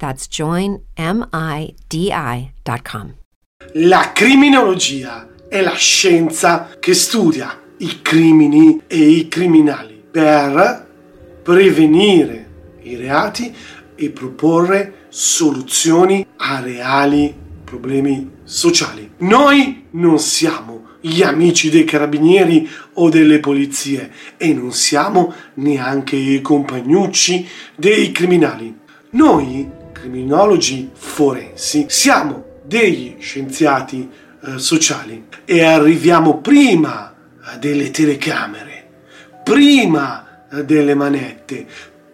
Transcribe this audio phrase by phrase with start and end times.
[0.00, 3.14] That's joinmidi.com.
[3.74, 10.88] La criminologia è la scienza che studia i crimini e i criminali per
[11.42, 12.48] prevenire
[12.82, 13.54] i reati
[13.94, 19.10] e proporre soluzioni a reali problemi sociali.
[19.18, 26.40] Noi non siamo gli amici dei carabinieri o delle polizie e non siamo neanche i
[26.40, 28.78] compagnucci dei criminali.
[29.10, 34.08] Noi, criminologi forensi, siamo degli scienziati
[34.42, 37.14] eh, sociali e arriviamo prima
[37.58, 38.88] delle telecamere,
[39.44, 41.66] prima delle manette,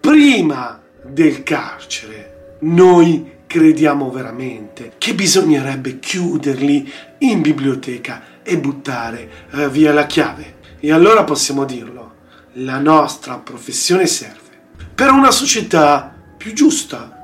[0.00, 2.56] prima del carcere.
[2.60, 10.62] Noi crediamo veramente che bisognerebbe chiuderli in biblioteca e buttare eh, via la chiave.
[10.80, 12.12] E allora possiamo dirlo,
[12.54, 14.42] la nostra professione serve
[14.94, 17.23] per una società più giusta,